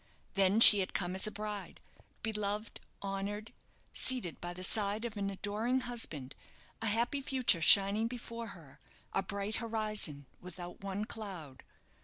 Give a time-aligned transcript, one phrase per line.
[0.33, 1.79] Then she had come as a bride,
[2.23, 3.53] beloved, honoured,
[3.93, 6.35] seated by the side of an adoring husband
[6.81, 8.79] a happy future shining before her,
[9.13, 11.61] a bright horizon without one cloud.